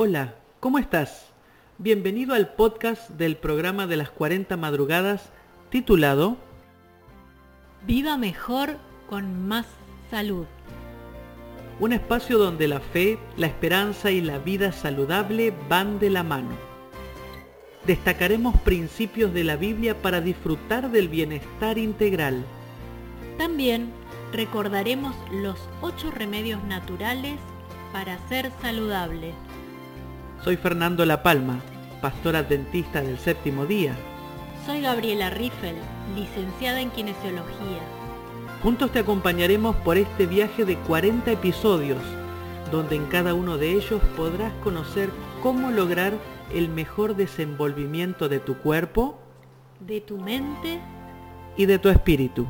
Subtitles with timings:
[0.00, 1.32] Hola, ¿cómo estás?
[1.78, 5.32] Bienvenido al podcast del programa de las 40 madrugadas
[5.70, 6.36] titulado
[7.84, 8.76] Viva mejor
[9.10, 9.66] con más
[10.08, 10.46] salud.
[11.80, 16.56] Un espacio donde la fe, la esperanza y la vida saludable van de la mano.
[17.84, 22.44] Destacaremos principios de la Biblia para disfrutar del bienestar integral.
[23.36, 23.90] También
[24.32, 27.40] recordaremos los ocho remedios naturales
[27.92, 29.34] para ser saludable.
[30.44, 31.60] Soy Fernando La Palma,
[32.00, 33.96] pastor adventista del séptimo día.
[34.64, 35.74] Soy Gabriela Riffel,
[36.14, 37.80] licenciada en Kinesiología.
[38.62, 41.98] Juntos te acompañaremos por este viaje de 40 episodios,
[42.70, 45.10] donde en cada uno de ellos podrás conocer
[45.42, 46.12] cómo lograr
[46.54, 49.18] el mejor desenvolvimiento de tu cuerpo,
[49.80, 50.80] de tu mente
[51.56, 52.46] y de tu espíritu.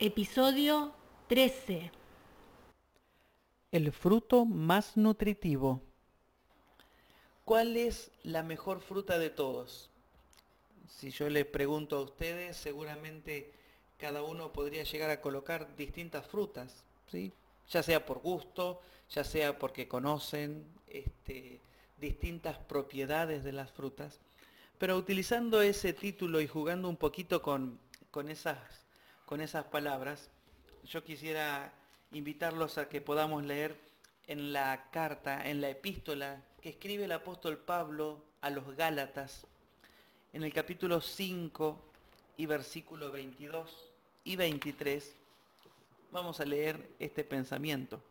[0.00, 0.90] Episodio
[1.28, 1.97] 13
[3.72, 5.82] el fruto más nutritivo.
[7.44, 9.90] ¿Cuál es la mejor fruta de todos?
[10.88, 13.52] Si yo les pregunto a ustedes, seguramente
[13.98, 17.32] cada uno podría llegar a colocar distintas frutas, ¿sí?
[17.68, 18.80] ya sea por gusto,
[19.10, 21.60] ya sea porque conocen este,
[21.98, 24.20] distintas propiedades de las frutas.
[24.78, 27.78] Pero utilizando ese título y jugando un poquito con,
[28.10, 28.58] con, esas,
[29.26, 30.30] con esas palabras,
[30.84, 31.72] yo quisiera
[32.12, 33.76] invitarlos a que podamos leer
[34.26, 39.46] en la carta, en la epístola que escribe el apóstol Pablo a los Gálatas,
[40.32, 41.78] en el capítulo 5
[42.36, 43.90] y versículo 22
[44.24, 45.14] y 23,
[46.10, 48.02] vamos a leer este pensamiento.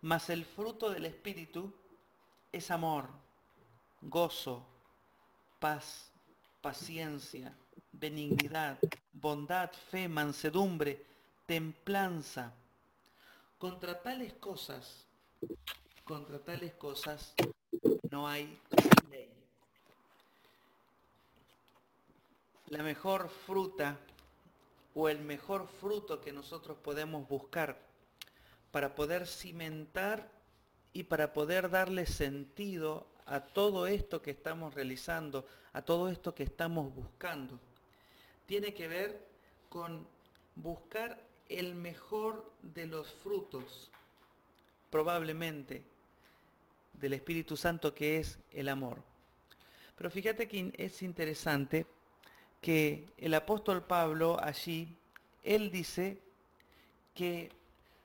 [0.00, 1.72] Mas el fruto del Espíritu
[2.52, 3.08] es amor,
[4.00, 4.64] gozo,
[5.58, 6.10] paz,
[6.60, 7.52] paciencia,
[7.92, 8.78] benignidad,
[9.12, 11.04] bondad, fe, mansedumbre,
[11.46, 12.52] templanza
[13.58, 15.04] contra tales cosas,
[16.04, 17.34] contra tales cosas
[18.10, 18.58] no hay
[19.10, 19.28] ley.
[22.68, 23.98] La mejor fruta
[24.94, 27.76] o el mejor fruto que nosotros podemos buscar
[28.70, 30.28] para poder cimentar
[30.92, 36.44] y para poder darle sentido a todo esto que estamos realizando, a todo esto que
[36.44, 37.58] estamos buscando,
[38.46, 39.28] tiene que ver
[39.68, 40.06] con
[40.54, 43.90] buscar el mejor de los frutos,
[44.90, 45.82] probablemente,
[46.94, 48.98] del Espíritu Santo que es el amor.
[49.96, 51.86] Pero fíjate que es interesante
[52.60, 54.96] que el apóstol Pablo allí,
[55.42, 56.20] él dice
[57.14, 57.50] que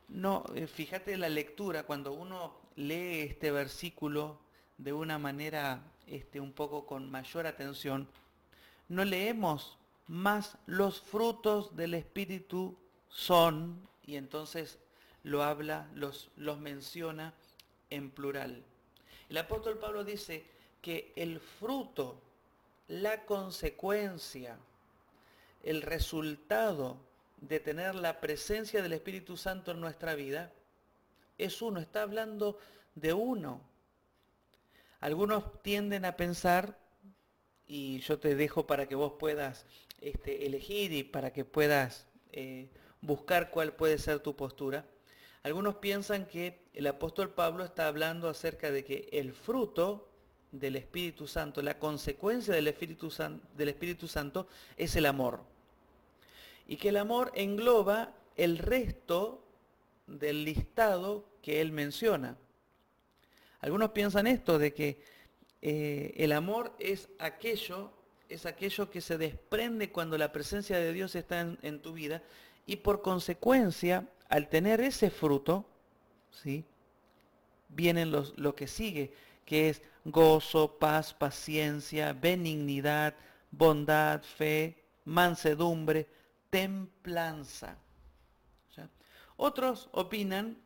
[0.09, 4.39] no, eh, fíjate la lectura, cuando uno lee este versículo
[4.77, 8.07] de una manera este, un poco con mayor atención,
[8.89, 9.77] no leemos
[10.07, 12.77] más los frutos del Espíritu
[13.13, 14.79] son, y entonces
[15.23, 17.33] lo habla, los, los menciona
[17.89, 18.63] en plural.
[19.29, 20.43] El apóstol Pablo dice
[20.81, 22.19] que el fruto,
[22.87, 24.57] la consecuencia,
[25.63, 26.97] el resultado
[27.39, 30.51] de tener la presencia del Espíritu Santo en nuestra vida
[31.37, 32.59] es uno, está hablando
[32.95, 33.61] de uno.
[34.99, 36.77] Algunos tienden a pensar,
[37.67, 39.65] y yo te dejo para que vos puedas
[40.01, 42.69] este, elegir y para que puedas eh,
[43.03, 44.85] buscar cuál puede ser tu postura.
[45.43, 50.09] Algunos piensan que el apóstol Pablo está hablando acerca de que el fruto
[50.51, 53.11] del Espíritu Santo, la consecuencia del Espíritu,
[53.55, 54.47] del Espíritu Santo
[54.77, 55.41] es el amor.
[56.65, 59.43] Y que el amor engloba el resto
[60.07, 62.37] del listado que él menciona.
[63.59, 65.01] Algunos piensan esto, de que
[65.61, 67.91] eh, el amor es aquello,
[68.29, 72.23] es aquello que se desprende cuando la presencia de Dios está en tu vida
[72.65, 75.65] y por consecuencia, al tener ese fruto,
[76.31, 76.65] ¿sí?
[77.69, 79.13] vienen los, lo que sigue,
[79.45, 83.15] que es gozo, paz, paciencia, benignidad,
[83.51, 86.07] bondad, fe, mansedumbre,
[86.49, 87.77] templanza.
[89.35, 90.57] Otros opinan,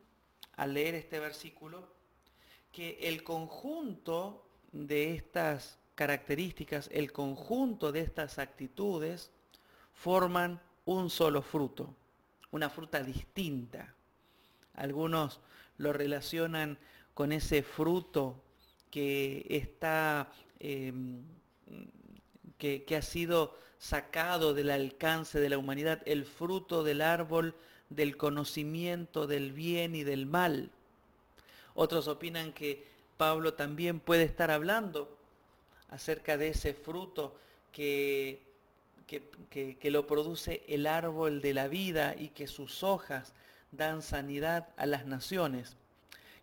[0.55, 1.87] al leer este versículo,
[2.71, 9.31] que el conjunto de estas características, el conjunto de estas actitudes,
[9.93, 11.93] forman un solo fruto,
[12.51, 13.93] una fruta distinta.
[14.73, 15.41] Algunos
[15.77, 16.77] lo relacionan
[17.13, 18.41] con ese fruto
[18.89, 21.21] que está, em,
[22.57, 27.53] que, ha sido sacado del alcance de la humanidad, el fruto del árbol
[27.89, 30.71] del conocimiento del bien y del mal.
[31.75, 32.87] Otros opinan que
[33.17, 35.17] Pablo también puede estar hablando
[35.89, 37.37] acerca de ese fruto
[37.73, 38.46] que
[39.07, 43.33] que, lo produce el árbol de la vida y que sus hojas
[43.71, 45.77] dan sanidad a las naciones.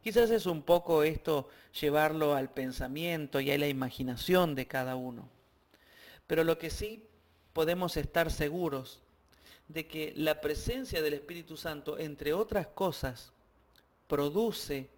[0.02, 1.48] Quizás es un poco esto
[1.80, 5.28] llevarlo al pensamiento y a la imaginación de cada uno.
[6.26, 7.02] Pero lo que sí
[7.52, 9.00] podemos estar seguros
[9.68, 13.32] de que la presencia del Espíritu Santo, entre otras cosas,
[14.08, 14.88] produce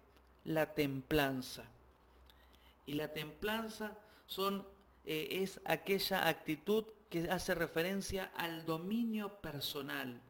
[0.43, 1.63] la templanza.
[2.85, 4.65] Y la templanza son,
[5.05, 10.21] eh, es aquella actitud que hace referencia al dominio personal.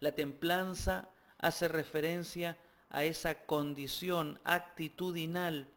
[0.00, 1.08] La templanza
[1.38, 2.56] hace referencia
[2.90, 5.68] a esa condición actitudinal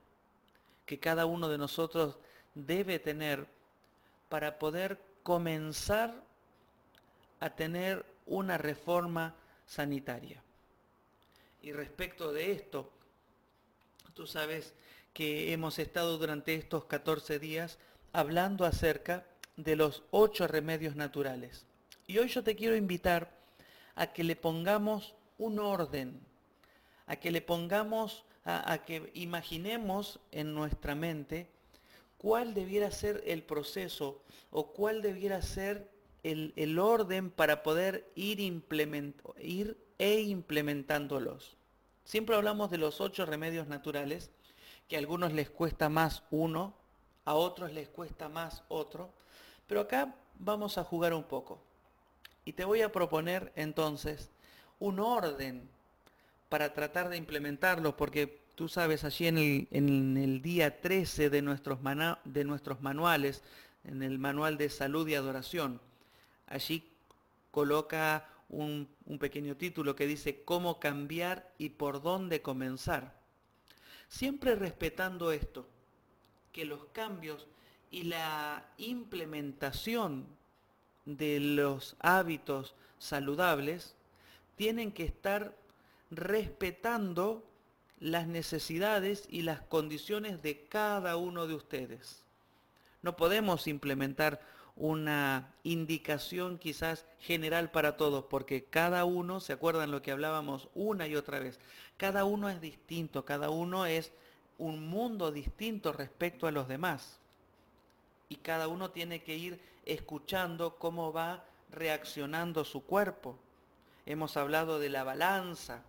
[0.86, 2.18] que cada uno de nosotros
[2.54, 3.48] debe tener
[4.30, 6.14] para poder comenzar
[7.40, 10.42] a tener una reforma sanitaria.
[11.62, 12.92] Y respecto de esto,
[14.14, 14.74] tú sabes
[15.14, 17.78] que hemos estado durante estos 14 días
[18.14, 19.26] hablando acerca
[19.64, 21.66] de los ocho remedios naturales.
[22.08, 23.32] Y hoy yo te quiero invitar
[23.96, 26.20] a que le pongamos un orden,
[27.08, 31.48] a que le pongamos, a, que imaginemos en nuestra mente
[32.18, 34.22] cuál debiera ser el proceso
[34.52, 35.90] o cuál debiera ser
[36.24, 38.40] el, orden para poder ir,
[39.40, 41.58] ir e implementándolos.
[42.04, 44.32] Siempre hablamos de los ocho remedios naturales,
[44.88, 46.76] que a algunos les cuesta más uno,
[47.26, 49.14] a otros les cuesta más otro,
[49.72, 51.58] pero acá vamos a jugar un poco.
[52.44, 54.30] Y te voy a proponer entonces
[54.80, 55.70] un orden
[56.50, 61.42] para tratar de implementarlo, porque tú sabes, allí en el, en el día 13 de
[61.42, 61.80] nuestros,
[62.26, 63.44] de nuestros manuales,
[63.86, 65.80] en el manual de salud y adoración,
[66.48, 66.92] allí
[67.50, 73.16] coloca un, un pequeño título que dice cómo cambiar y por dónde comenzar.
[74.10, 75.66] Siempre respetando esto,
[76.52, 77.48] que los cambios
[77.92, 80.26] y la implementación
[81.06, 83.96] de los hábitos saludables
[84.56, 85.56] tienen que estar
[86.10, 87.44] respetando
[88.00, 92.24] las necesidades y las condiciones de cada uno de ustedes.
[93.02, 94.42] No podemos implementar
[94.76, 101.08] una indicación quizás general para todos, porque cada uno, ¿se acuerdan lo que hablábamos una
[101.08, 101.60] y otra vez?
[101.98, 104.12] Cada uno es distinto, cada uno es
[104.58, 107.21] un mundo distinto respecto a los demás.
[108.32, 113.38] Y cada uno tiene que ir escuchando cómo va reaccionando su cuerpo.
[114.06, 115.84] Hemos hablado de la balanza,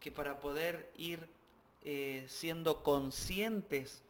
[0.00, 1.28] que para poder ir
[1.82, 4.00] eh, siendo conscientes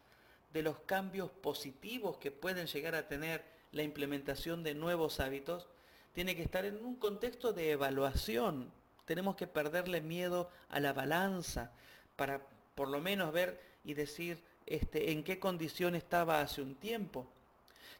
[0.53, 5.67] de los cambios positivos que pueden llegar a tener la implementación de nuevos hábitos,
[6.13, 8.71] tiene que estar en un contexto de evaluación.
[9.05, 11.73] Tenemos que perderle miedo a la balanza
[12.15, 12.41] para
[12.77, 17.27] por lo menos ver y decir este, en qué condición estaba hace un tiempo.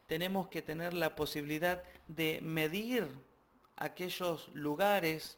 [0.07, 3.07] Tenemos que tener la posibilidad de medir
[3.75, 5.37] aquellos lugares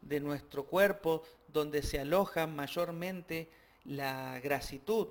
[0.00, 3.50] de nuestro cuerpo donde se aloja mayormente
[3.84, 5.08] la grasitud.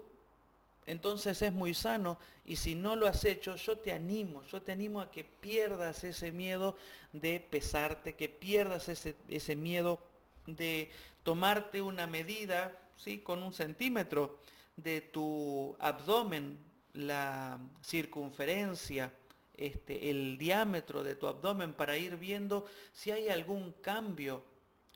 [0.86, 4.72] Entonces es muy sano y si no lo has hecho, yo te animo, yo te
[4.72, 6.75] animo a que pierdas ese miedo
[7.13, 10.00] de pesarte, que pierdas ese, ese miedo
[10.48, 10.89] de
[11.24, 13.19] tomarte una medida ¿sí?
[13.19, 14.39] con un centímetro
[14.75, 16.57] de tu abdomen,
[16.94, 19.14] la circunferencia,
[19.56, 24.44] este, el diámetro de tu abdomen para ir viendo si hay algún cambio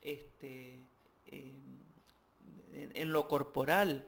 [0.02, 0.80] este,
[1.28, 4.08] en, lo corporal.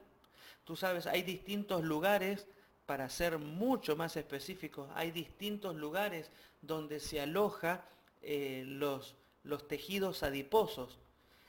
[0.64, 2.46] Tú sabes, hay distintos lugares,
[2.86, 6.30] para ser mucho más específicos, hay distintos lugares
[6.62, 7.84] donde se aloja
[8.22, 10.98] eh, los, los tejidos adiposos.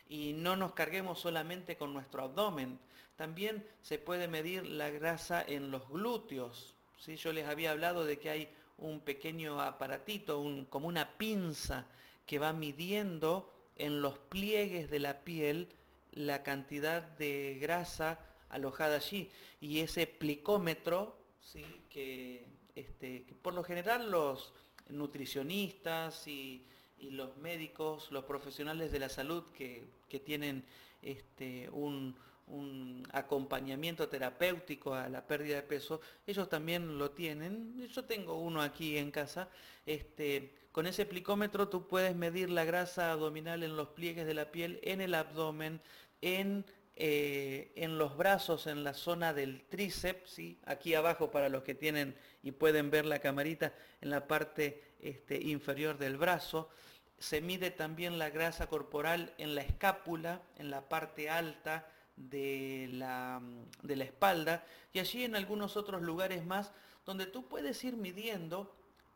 [0.08, 2.80] Y no nos carguemos solamente con nuestro abdomen.
[3.20, 6.74] También se puede medir la grasa en los glúteos.
[6.98, 7.18] ¿sí?
[7.18, 11.86] Yo les había hablado de que hay un pequeño aparatito, como una pinza
[12.26, 15.68] que va midiendo en los pliegues de la piel
[16.14, 19.30] la cantidad de grasa alojada allí.
[19.60, 21.66] Y ese plicómetro, ¿sí?
[21.90, 24.54] que, este, por lo general los
[24.88, 26.66] nutricionistas y,
[27.02, 29.90] los médicos, los profesionales de la salud que,
[30.24, 30.64] tienen
[31.02, 32.16] este, un,
[32.50, 37.88] un acompañamiento terapéutico a la pérdida de peso, ellos también lo tienen.
[37.88, 39.50] Yo tengo uno aquí en casa.
[39.86, 44.52] Este, con ese plicómetro tú puedes medir la grasa abdominal en los pliegues de la
[44.52, 45.82] piel, en el abdomen,
[46.22, 46.66] en,
[46.96, 50.60] eh, en los brazos, en la zona del tríceps, ¿sí?
[50.66, 55.40] aquí abajo para los que tienen y pueden ver la camarita, en la parte este,
[55.42, 56.70] inferior del brazo.
[57.18, 61.88] Se mide también la grasa corporal en la escápula, en la parte alta
[62.20, 63.42] de la,
[63.82, 66.72] de la espalda y allí en algunos otros lugares más
[67.06, 68.72] donde tú puedes ir midiendo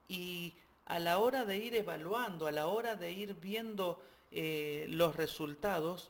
[0.07, 0.53] y
[0.85, 6.09] a la hora de ir evaluando, a la hora de ir viendo eh, los resultados,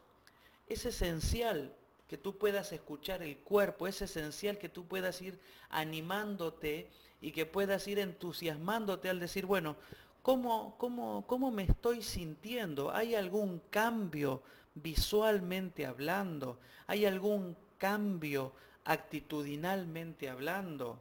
[0.67, 1.73] Es esencial
[2.07, 5.37] que tú puedas escuchar el cuerpo, es esencial que tú puedas ir
[5.69, 6.89] animándote
[7.21, 9.75] y que puedas ir entusiasmándote al decir, bueno,
[10.21, 12.91] ¿cómo, cómo, cómo me estoy sintiendo?
[12.93, 14.41] ¿Hay algún cambio
[14.75, 16.59] visualmente hablando?
[16.87, 18.53] ¿Hay algún cambio
[18.85, 20.99] actitudinalmente hablando?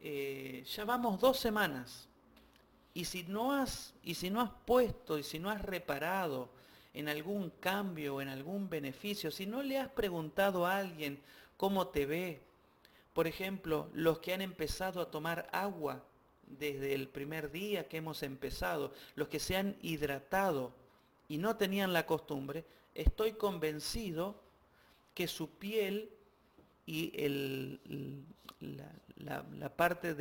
[0.00, 2.08] Eh, ya vamos dos semanas
[2.94, 6.48] y si no has, y si no has puesto y si no has reparado
[6.92, 11.20] en algún cambio, en algún beneficio, si no le has preguntado a alguien
[11.56, 12.40] cómo te ve,
[13.12, 16.02] por ejemplo, los que han empezado a tomar agua
[16.46, 20.72] desde el primer día que hemos empezado, los que se han hidratado
[21.28, 22.64] y no tenían la costumbre,
[23.00, 24.40] estoy convencido
[25.14, 26.10] que su piel
[26.86, 27.12] y
[28.60, 30.16] la, parte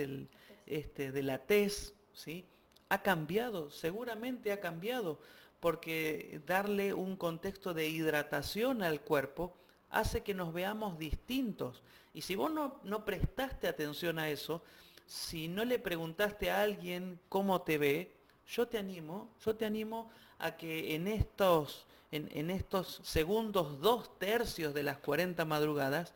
[0.65, 2.45] este, de la tez, ¿sí?
[2.89, 5.19] ha cambiado, seguramente ha cambiado,
[5.59, 9.55] porque darle un contexto de hidratación al cuerpo
[9.89, 11.83] hace que nos veamos distintos.
[12.13, 14.63] Y si vos no, no prestaste atención a eso,
[15.05, 18.15] si no le preguntaste a alguien cómo te ve,
[18.48, 24.74] yo te animo, yo te animo a que en estos, en, estos segundos dos tercios
[24.74, 26.13] de las 40 madrugadas,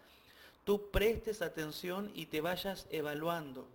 [0.64, 3.68] tú prestes atención y te vayas evaluando.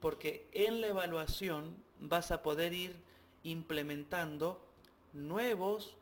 [0.00, 2.96] Porque en la evaluación vas a poder ir
[3.44, 4.60] implementando
[5.12, 5.94] nuevos,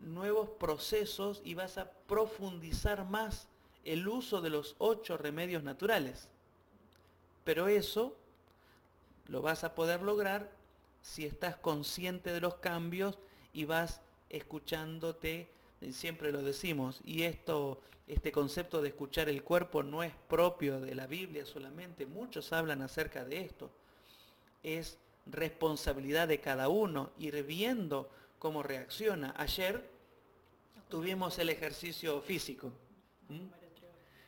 [0.00, 3.46] nuevos procesos y vas a profundizar más
[3.84, 6.28] el uso de los ocho remedios naturales.
[7.44, 8.16] Pero eso
[9.26, 10.50] lo vas a poder lograr
[11.02, 13.18] si estás consciente de los cambios
[13.52, 15.48] y vas escuchándote,
[15.92, 20.94] siempre lo decimos, y esto, este concepto de escuchar el cuerpo no es propio de
[20.94, 23.70] la Biblia solamente, muchos hablan acerca de esto.
[24.62, 29.34] Es responsabilidad de cada uno ir viendo cómo reacciona.
[29.36, 29.88] Ayer
[30.88, 32.72] tuvimos el ejercicio físico.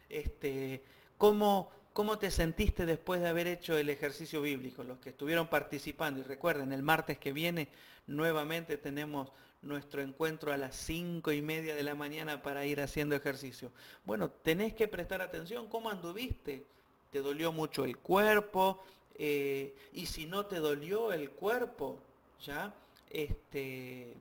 [0.08, 0.82] Este,
[1.16, 4.84] ¿cómo, ¿Cómo te sentiste después de haber hecho el ejercicio bíblico?
[4.84, 7.68] Los que estuvieron participando, y recuerden, el martes que viene
[8.06, 13.14] nuevamente tenemos nuestro encuentro a las cinco y media de la mañana para ir haciendo
[13.14, 13.72] ejercicio.
[14.04, 16.64] Bueno, tenés que prestar atención, ¿cómo anduviste?
[17.10, 18.82] ¿Te dolió mucho el cuerpo?
[19.16, 21.98] Eh, y si no te dolió el cuerpo,
[22.40, 22.72] ¿ya?
[23.10, 24.16] Este,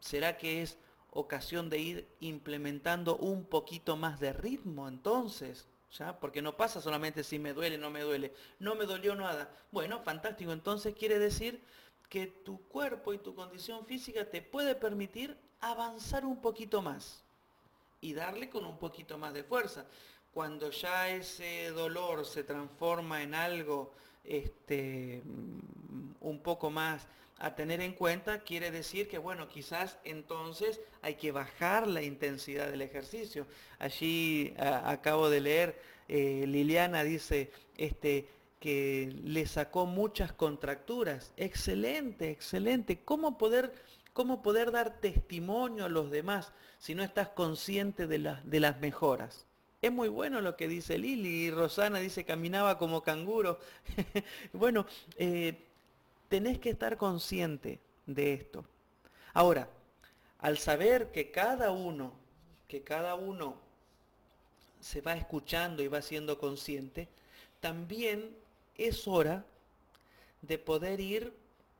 [0.00, 0.78] ¿Será que es
[1.10, 5.66] ocasión de ir implementando un poquito más de ritmo entonces?
[5.98, 6.18] ¿Ya?
[6.18, 8.32] Porque no pasa solamente si me duele, no me duele.
[8.58, 9.50] No me dolió nada.
[9.72, 10.52] Bueno, fantástico.
[10.52, 11.60] Entonces quiere decir
[12.08, 17.22] que tu cuerpo y tu condición física te puede permitir avanzar un poquito más
[18.00, 19.84] y darle con un poquito más de fuerza.
[20.32, 23.92] Cuando ya ese dolor se transforma en algo
[24.24, 25.22] este,
[26.20, 27.06] un poco más
[27.38, 32.68] a tener en cuenta, quiere decir que, bueno, quizás entonces hay que bajar la intensidad
[32.68, 33.46] del ejercicio.
[33.78, 38.28] Allí acabo de leer, eh, Liliana dice este,
[38.60, 41.32] que le sacó muchas contracturas.
[41.36, 43.00] Excelente, excelente.
[43.04, 43.72] ¿Cómo poder,
[44.12, 49.46] cómo poder dar testimonio a los demás si no estás consciente de, de las mejoras?
[49.80, 53.60] Es muy bueno lo que dice Lili y Rosana dice caminaba como canguro.
[54.52, 54.86] bueno,
[55.16, 55.56] eh,
[56.28, 58.64] tenés que estar consciente de esto.
[59.34, 59.68] Ahora,
[60.40, 62.12] al saber que cada uno,
[62.66, 63.56] que cada uno
[64.80, 67.08] se va escuchando y va siendo consciente,
[67.60, 68.36] también
[68.78, 69.44] es hora
[70.40, 71.36] de poder ir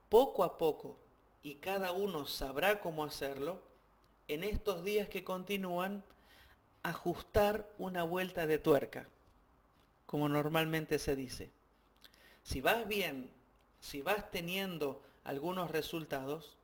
[0.09, 0.99] poco a poco,
[1.43, 3.63] y cada uno sabrá cómo hacerlo,
[4.27, 6.05] en estos días que continúan,
[6.83, 9.09] ajustar una vuelta de tuerca,
[10.05, 11.51] como normalmente se dice.
[12.43, 13.31] Si vas bien
[13.81, 16.57] si vas teniendo algunos resultados,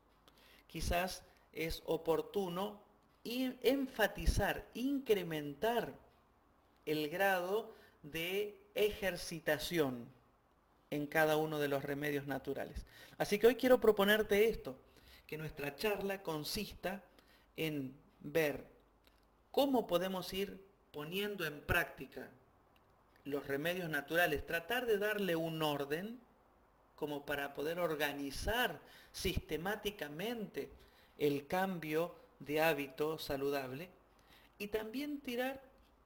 [0.66, 1.22] quizás
[1.52, 2.80] es oportuno
[3.24, 5.94] enfatizar, incrementar
[6.84, 10.08] el grado de ejercitación
[10.94, 12.84] en cada uno de los remedios naturales.
[13.18, 14.76] Así que hoy quiero proponerte esto,
[15.26, 17.02] que nuestra charla consista
[17.56, 18.64] en ver
[19.50, 20.60] cómo podemos ir
[20.92, 22.28] poniendo en práctica
[23.24, 26.20] los remedios naturales, tratar de darle un orden
[26.94, 28.80] como para poder organizar
[29.12, 30.70] sistemáticamente
[31.18, 33.88] el cambio de hábito saludable
[34.58, 35.62] y también tirar,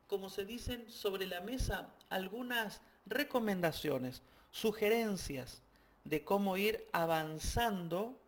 [0.07, 4.23] como se dicen, sobre la mesa algunas recomendaciones,
[4.60, 5.62] sugerencias
[6.04, 8.18] de cómo ir avanzando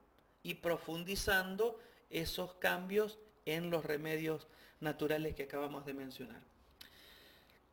[0.42, 4.46] y profundizando esos cambios en los remedios
[4.80, 6.40] naturales que acabamos de mencionar.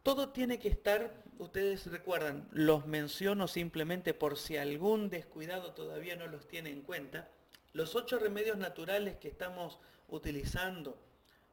[0.01, 6.27] Todo tiene que estar, ustedes recuerdan, los menciono simplemente por si algún descuidado todavía no
[6.27, 7.29] los tiene en cuenta.
[7.73, 10.97] Los ocho remedios naturales que estamos utilizando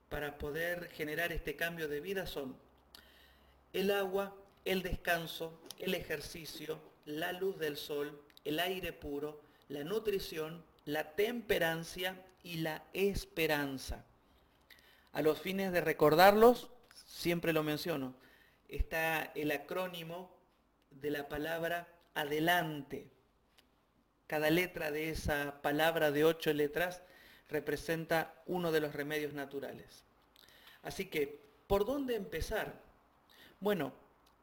[0.08, 2.56] para poder generar este cambio de vida son
[3.73, 4.34] el agua,
[4.64, 12.23] el descanso, el ejercicio, la luz del sol, el aire puro, la nutrición, la temperancia
[12.42, 14.04] y la esperanza.
[15.12, 16.70] A los fines de recordarlos,
[17.06, 18.14] siempre lo menciono,
[18.68, 20.34] está el acrónimo
[20.90, 23.08] de la palabra adelante.
[24.26, 27.02] Cada letra de esa palabra de ocho letras
[27.49, 30.04] representa uno de los remedios naturales.
[30.82, 32.75] Así que, ¿por dónde empezar?
[33.61, 33.92] Bueno,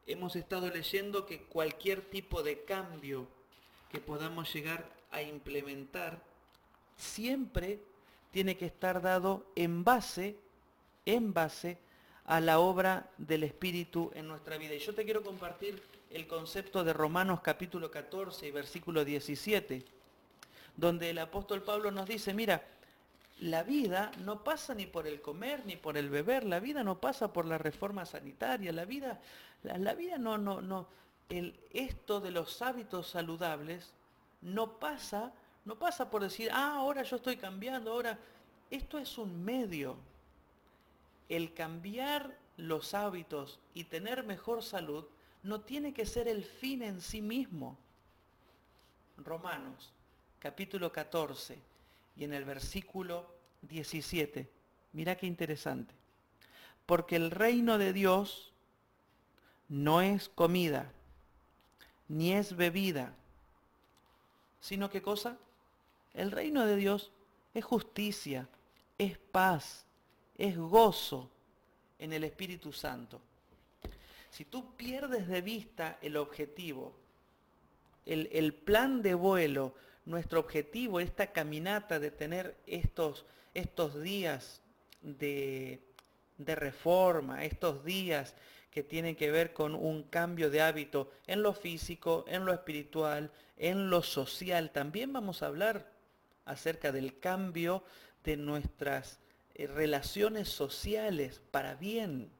[0.06, 3.26] hemos estado leyendo que cualquier tipo de cambio
[3.90, 6.20] que podamos llegar a implementar
[6.96, 7.80] siempre
[8.30, 10.36] tiene que estar dado en base,
[11.04, 11.78] en base
[12.24, 14.74] a la obra del Espíritu en nuestra vida.
[14.74, 19.84] Y yo te quiero compartir el concepto de Romanos capítulo 14 y versículo 17,
[20.76, 22.62] donde el apóstol Pablo nos dice, mira,
[23.40, 27.00] la vida no pasa ni por el comer ni por el beber, la vida no
[27.00, 29.20] pasa por la reforma sanitaria, la vida,
[29.62, 30.88] la, vida no, no, no,
[31.28, 33.92] el, esto de los hábitos saludables
[34.40, 35.32] no pasa,
[35.64, 38.18] no pasa por decir, ah, ahora yo estoy cambiando, ahora,
[38.70, 39.96] esto es un medio.
[41.28, 45.04] El cambiar los hábitos y tener mejor salud
[45.42, 47.78] no tiene que ser el fin en sí mismo.
[49.16, 49.92] Romanos,
[50.38, 51.58] capítulo 14,
[52.16, 53.26] y en el versículo
[53.62, 54.48] 17,
[54.92, 55.94] mira qué interesante.
[56.86, 58.51] Porque el reino de Dios
[59.72, 60.92] no es comida,
[62.06, 63.14] ni es bebida,
[64.60, 65.38] sino qué cosa?
[66.12, 67.10] El reino de Dios
[67.54, 68.46] es justicia,
[68.98, 69.86] es paz,
[70.36, 71.30] es gozo
[71.98, 73.18] en el Espíritu Santo.
[74.28, 76.92] Si tú pierdes de vista el objetivo,
[78.04, 79.74] el, plan de vuelo,
[80.04, 83.24] nuestro objetivo, esta caminata de tener estos,
[83.54, 84.60] estos días
[85.00, 85.80] de,
[86.36, 88.34] de reforma, estos días
[88.72, 93.30] que tienen que ver con un cambio de hábito en lo físico, en lo espiritual,
[93.58, 94.70] en lo social.
[94.70, 95.92] También vamos a hablar
[96.46, 97.84] acerca del cambio
[98.24, 99.20] de nuestras
[99.54, 102.30] eh, relaciones sociales para bien.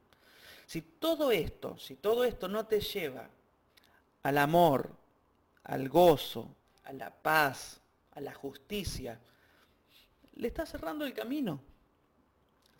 [0.65, 3.29] Si todo esto, si todo esto no te lleva
[4.23, 4.89] al amor,
[5.65, 7.79] al gozo, a la paz,
[8.15, 9.19] a la justicia,
[10.33, 11.61] le estás cerrando el camino.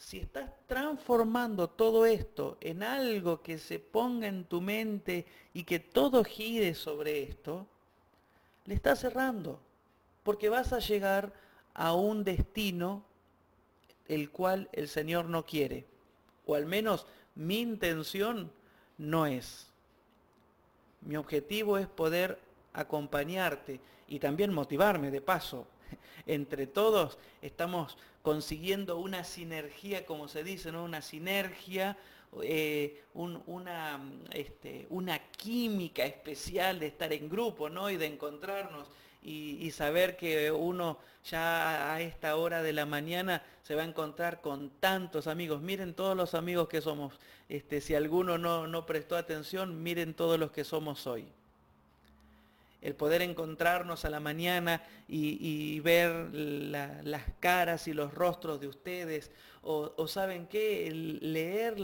[0.06, 5.80] Si estás transformando todo esto en algo que se ponga en tu mente y que
[5.80, 7.66] todo gire sobre esto,
[8.66, 9.62] le estás cerrando,
[10.24, 11.32] porque vas a llegar
[11.74, 13.02] a un destino
[14.10, 15.86] el cual el Señor no quiere,
[16.46, 18.52] o al menos mi intención
[18.98, 19.68] no es.
[21.00, 22.40] Mi objetivo es poder
[22.74, 25.66] acompañarte y también motivarme de paso.
[26.26, 30.84] Entre todos estamos consiguiendo una sinergia, como se dice, ¿no?
[30.86, 31.98] una sinergia,
[32.42, 37.92] eh, una, este, una química especial de estar en grupo ¿no?
[37.92, 38.88] y de encontrarnos
[39.22, 44.42] y, saber que uno ya a esta hora de la mañana se va a encontrar
[44.42, 45.62] con tantos amigos.
[45.62, 47.14] Miren todos los amigos que somos.
[47.48, 51.32] Este, si alguno no, no prestó atención, miren todos los que somos hoy
[52.84, 59.32] el poder encontrarnos a la mañana y, ver las caras y los rostros de ustedes,
[59.62, 61.78] o, saben qué, leer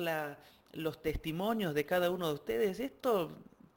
[0.74, 3.32] los testimonios de cada uno de ustedes, esto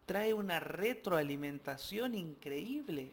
[0.05, 3.13] trae una retroalimentación increíble.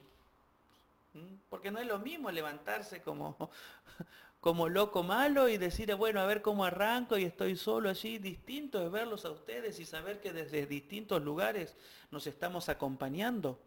[1.14, 1.36] ¿Mm?
[1.50, 3.52] Porque no es lo mismo levantarse como,
[4.42, 8.18] como loco malo y decir, bueno, a ver cómo arranco y estoy solo allí.
[8.18, 11.76] Distinto es verlos a ustedes y saber que desde distintos lugares
[12.10, 13.60] nos estamos acompañando.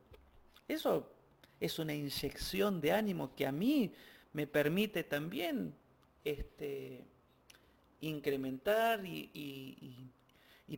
[0.73, 1.11] Eso
[1.61, 3.93] es una inyección de ánimo que a mí
[4.33, 5.75] me permite también
[6.25, 7.05] este,
[8.01, 10.11] incrementar y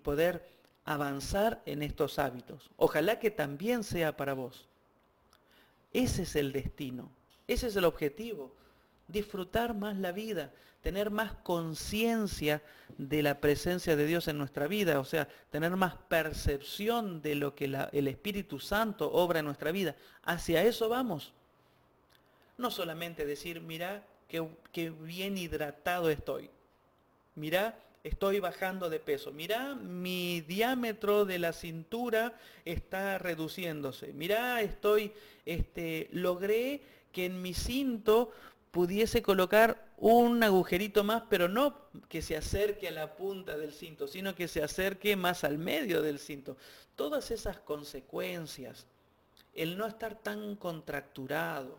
[0.02, 0.54] poder
[0.84, 2.70] avanzar en estos hábitos.
[2.76, 4.68] Ojalá que también sea para vos.
[5.92, 7.10] Ese es el destino,
[7.46, 8.52] ese es el objetivo.
[9.06, 10.52] Disfrutar más la vida,
[10.84, 12.62] tener más conciencia
[12.98, 17.54] de la presencia de Dios en nuestra vida, o sea, tener más percepción de lo
[17.54, 19.96] que el Espíritu Santo obra en nuestra vida.
[20.22, 21.32] Hacia eso vamos.
[22.58, 26.50] No solamente decir, mira qué, bien hidratado estoy.
[27.34, 29.32] Mira estoy bajando de peso.
[29.32, 32.34] Mirá, mi diámetro de la cintura
[32.66, 34.12] está reduciéndose.
[34.12, 35.12] Mirá, estoy,
[35.46, 38.30] este, logré que en mi cinto
[38.70, 44.08] pudiese colocar un agujerito más, pero no que se acerque a la punta del cinto,
[44.08, 46.56] sino que se acerque más al medio del cinto.
[46.96, 48.86] Todas esas consecuencias,
[49.54, 51.78] el no estar tan contracturado,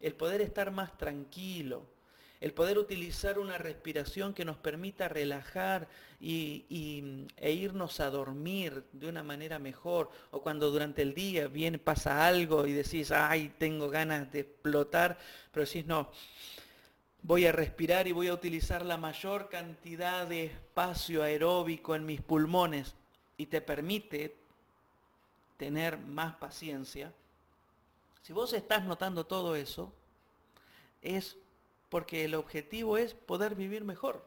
[0.00, 1.84] el poder estar más tranquilo,
[2.40, 5.88] el poder utilizar una respiración que nos permita relajar
[6.20, 6.64] y,
[7.36, 12.26] e irnos a dormir de una manera mejor, o cuando durante el día viene, pasa
[12.26, 15.18] algo y decís, ay, tengo ganas de explotar,
[15.52, 16.10] pero decís, no,
[17.22, 22.20] voy a respirar y voy a utilizar la mayor cantidad de espacio aeróbico en mis
[22.20, 22.94] pulmones
[23.36, 24.36] y te permite
[25.56, 27.12] tener más paciencia.
[28.22, 29.92] Si vos estás notando todo eso,
[31.00, 31.36] es
[31.88, 34.24] porque el objetivo es poder vivir mejor.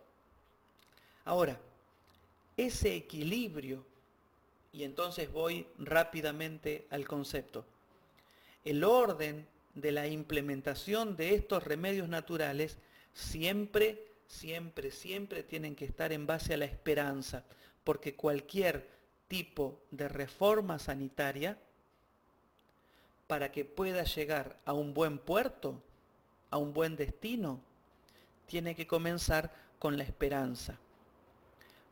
[1.25, 1.59] Ahora,
[2.55, 3.85] ese equilibrio,
[4.71, 7.65] y entonces voy rápidamente al concepto,
[8.63, 12.77] el orden de la implementación de estos remedios naturales
[13.15, 17.43] siempre, siempre, siempre tienen que estar en base a la esperanza,
[17.83, 18.87] porque cualquier
[19.27, 21.57] tipo de reforma sanitaria,
[23.25, 25.81] para que pueda llegar a un buen puerto,
[26.51, 27.59] a un buen destino,
[28.45, 30.77] tiene que comenzar con la esperanza,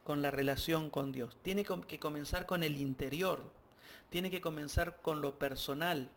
[0.03, 1.35] con la relación con Dios.
[1.41, 3.41] Tiene que comenzar con el interior,
[4.09, 6.09] tiene que comenzar con lo personal.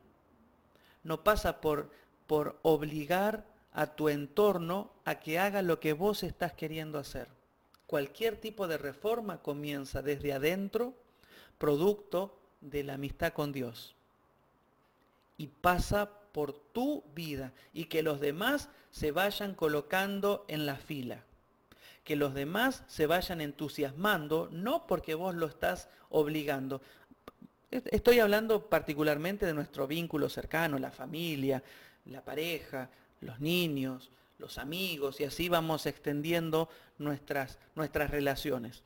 [1.03, 1.91] No pasa por,
[2.27, 7.29] por obligar a tu entorno a que haga lo que vos estás queriendo hacer.
[7.87, 10.95] Cualquier tipo de reforma comienza desde adentro,
[11.59, 13.95] producto de la amistad con Dios.
[15.37, 21.23] Y pasa por tu vida y que los demás se vayan colocando en la fila.
[22.03, 26.81] Que los demás se vayan entusiasmando, no porque vos lo estás obligando.
[27.71, 31.63] Estoy hablando particularmente de nuestro vínculo cercano, la familia,
[32.07, 32.89] la pareja,
[33.27, 38.85] los niños, los amigos, y así vamos extendiendo nuestras, nuestras relaciones.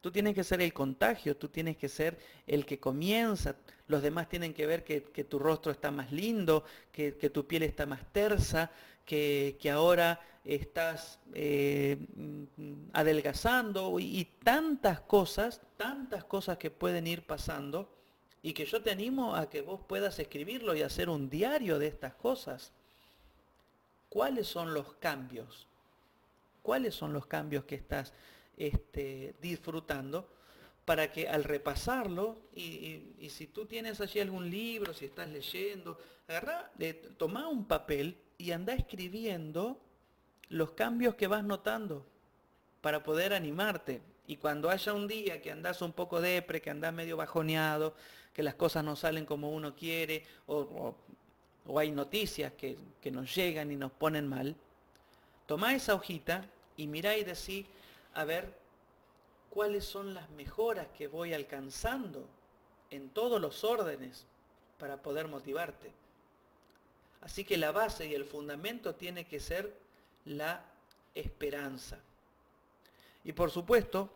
[0.00, 3.56] Tú tienes que ser el contagio, tú tienes que ser el que comienza.
[3.88, 7.86] Los demás tienen que ver que, tu rostro está más lindo, que, tu piel está
[7.86, 8.70] más tersa,
[9.04, 11.98] que, ahora estás eh,
[12.92, 17.92] adelgazando y, y tantas cosas, tantas cosas que pueden ir pasando
[18.42, 21.88] y que yo te animo a que vos puedas escribirlo y hacer un diario de
[21.88, 22.72] estas cosas.
[24.08, 25.66] ¿Cuáles son los cambios?
[26.62, 28.12] ¿Cuáles son los cambios que estás
[28.56, 30.28] este, disfrutando,
[30.84, 36.70] para que al repasarlo, y, si tú tienes allí algún libro, si estás leyendo, agarra,
[37.16, 39.80] toma un papel y anda escribiendo
[40.48, 42.06] los cambios que vas notando
[42.80, 44.00] para poder animarte.
[44.28, 47.94] Y cuando haya un día que andas un poco depre, que andas medio bajoneado,
[48.32, 50.96] que las cosas no salen como uno quiere, o,
[51.74, 54.54] hay noticias que, que, nos llegan y nos ponen mal,
[55.46, 57.66] toma esa hojita y mira y decís,
[58.14, 58.52] a ver
[59.50, 62.26] cuáles son las mejoras que voy alcanzando
[62.90, 64.26] en todos los órdenes
[64.78, 65.90] para poder motivarte.
[67.22, 69.74] Así que la base y el fundamento tiene que ser
[70.24, 70.64] la
[71.14, 71.98] esperanza.
[73.24, 74.10] Y por supuesto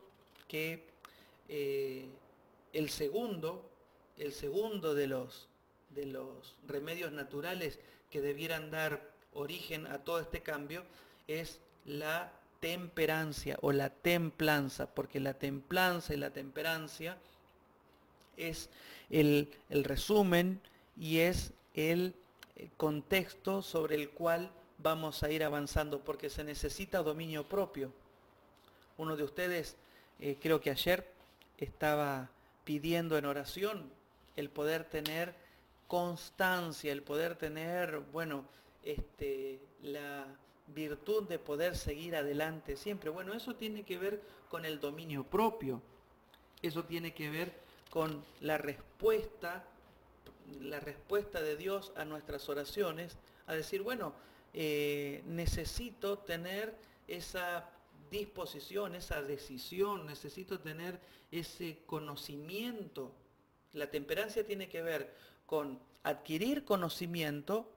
[0.47, 0.87] que
[1.49, 2.07] eh,
[2.73, 3.69] el segundo,
[4.17, 5.49] el segundo de los,
[5.91, 7.79] de los remedios naturales
[8.11, 9.01] que debieran dar
[9.35, 10.85] origen a todo este cambio
[11.27, 17.17] es la temperancia o la templanza, porque la templanza y la temperancia
[18.37, 18.69] es
[19.09, 20.61] el, resumen
[20.97, 22.15] y es el
[22.77, 27.93] contexto sobre el cual vamos a ir avanzando, porque se necesita dominio propio.
[28.99, 29.77] Uno de ustedes,
[30.21, 31.07] eh, creo que ayer,
[31.59, 32.31] estaba
[32.65, 33.91] pidiendo en oración
[34.37, 35.35] el poder tener
[35.91, 38.45] constancia, el poder tener, bueno,
[38.85, 40.25] este, la,
[40.75, 43.11] virtud de poder seguir adelante siempre.
[43.11, 45.83] Bueno, eso tiene que ver con el dominio propio.
[46.63, 47.53] Eso tiene que ver
[47.91, 49.65] con la respuesta,
[50.61, 54.13] la respuesta de Dios a nuestras oraciones, a decir, bueno,
[54.55, 56.73] eh, necesito tener
[57.09, 57.69] esa
[58.11, 61.01] disposición, esa decisión, necesito tener
[61.33, 63.13] ese conocimiento.
[63.73, 65.15] La temperancia tiene que ver
[65.51, 67.69] con adquirir conocimiento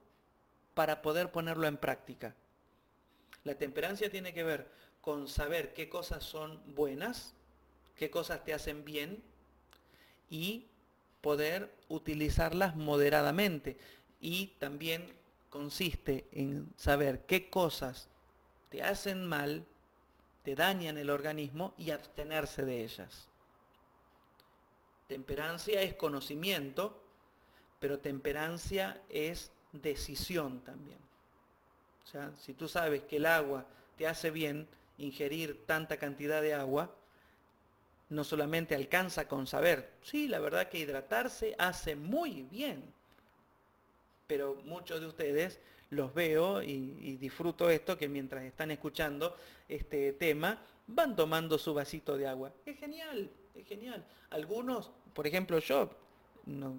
[0.75, 2.35] para poder ponerlo en práctica.
[3.45, 4.69] La temperancia tiene que ver
[5.01, 7.33] con saber qué cosas son buenas,
[7.95, 9.23] qué cosas te hacen bien
[10.29, 10.67] y
[11.21, 13.79] poder utilizarlas moderadamente.
[14.21, 15.11] Y también
[15.49, 18.07] consiste en saber qué cosas
[18.69, 19.65] te hacen mal,
[20.43, 23.29] te dañan el organismo y abstenerse de ellas.
[25.07, 27.02] Temperancia es conocimiento,
[27.83, 30.99] pero temperancia es decisión también.
[32.05, 33.65] O sea, si tú sabes que el agua
[33.97, 36.89] te hace bien ingerir tanta cantidad de agua,
[38.07, 42.81] no solamente alcanza con saber, sí, la verdad que hidratarse hace muy bien,
[44.27, 49.35] pero muchos de ustedes los veo y, disfruto esto, que mientras están escuchando
[49.67, 52.53] este tema, van tomando su vasito de agua.
[52.65, 54.05] Es genial, es genial.
[54.29, 56.02] Algunos, por ejemplo yo,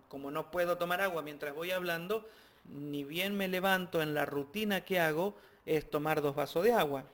[0.09, 2.29] como no puedo tomar agua mientras voy hablando,
[2.73, 5.35] ni bien me levanto en la rutina que hago,
[5.67, 7.05] es tomar dos vasos de agua.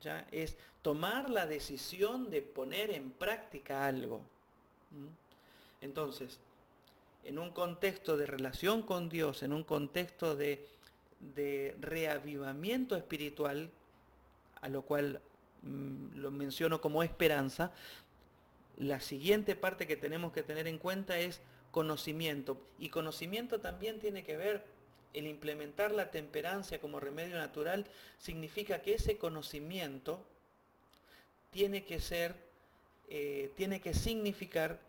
[0.00, 0.26] ¿Ya?
[0.30, 4.20] Es tomar la decisión de poner en práctica algo.
[5.80, 6.38] Entonces,
[7.24, 10.66] en un contexto de relación con Dios, en un contexto de,
[11.80, 13.70] reavivamiento espiritual,
[14.60, 15.20] a lo cual
[15.62, 17.72] mm, lo menciono como esperanza,
[18.76, 22.60] la siguiente parte que tenemos que tener en cuenta es conocimiento.
[22.78, 24.64] Y conocimiento también tiene que ver,
[25.12, 27.86] el implementar la temperancia como remedio natural,
[28.18, 30.24] significa que ese conocimiento
[31.50, 32.34] tiene que ser,
[33.08, 34.80] eh, tiene que significar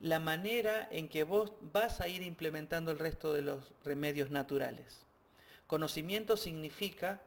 [0.00, 5.04] la manera en que vos vas a ir implementando el resto de los remedios naturales.
[5.66, 7.22] Conocimiento significa,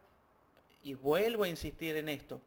[0.83, 2.41] y vuelvo a insistir en esto,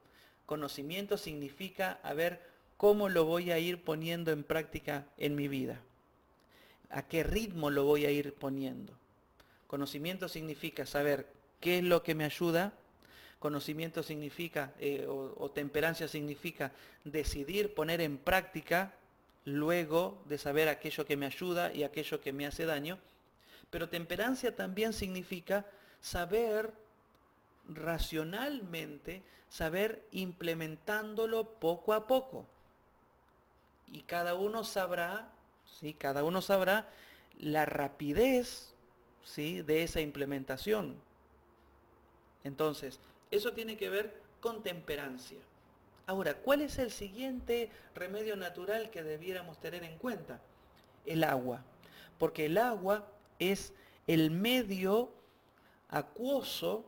[0.46, 2.49] conocimiento significa a ver
[2.80, 5.82] cómo lo voy a ir poniendo en práctica en mi vida,
[6.88, 8.94] a qué ritmo lo voy a ir poniendo.
[9.66, 11.26] Conocimiento significa saber
[11.60, 12.72] qué es lo que me ayuda,
[13.38, 16.72] conocimiento significa, eh, o temperancia significa
[17.04, 18.94] decidir poner en práctica
[19.44, 22.98] luego de saber aquello que me ayuda y aquello que me hace daño.
[23.68, 25.66] Pero temperancia también significa
[26.00, 26.72] saber
[27.68, 32.46] racionalmente, saber implementándolo poco a poco.
[33.90, 35.30] Y cada uno sabrá,
[35.80, 35.94] ¿sí?
[35.94, 36.88] cada uno sabrá
[37.38, 38.74] la rapidez
[39.24, 39.62] ¿sí?
[39.62, 40.96] de esa implementación.
[42.44, 43.00] Entonces,
[43.30, 45.38] eso tiene que ver con temperancia.
[46.06, 50.40] Ahora, ¿cuál es el siguiente remedio natural que debiéramos tener en cuenta?
[51.06, 51.62] El agua.
[52.18, 53.06] Porque el agua
[53.38, 53.72] es
[54.06, 55.12] el medio
[55.88, 56.84] acuoso